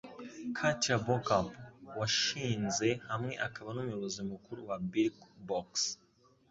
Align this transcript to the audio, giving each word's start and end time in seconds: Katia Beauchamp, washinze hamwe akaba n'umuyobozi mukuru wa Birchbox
Katia 0.57 0.97
Beauchamp, 1.05 1.51
washinze 1.97 2.89
hamwe 3.09 3.33
akaba 3.47 3.69
n'umuyobozi 3.71 4.19
mukuru 4.31 4.59
wa 4.69 4.77
Birchbox 4.91 5.71